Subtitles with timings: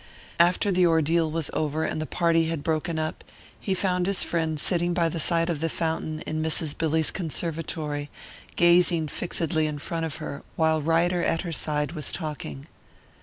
[0.39, 3.23] After the ordeal was over and the party had broken up,
[3.59, 6.75] he found his friend sitting by the side of the fountain in Mrs.
[6.75, 8.09] Billy's conservatory,
[8.55, 12.65] gazing fixedly in front of her, while Ryder at her side was talking.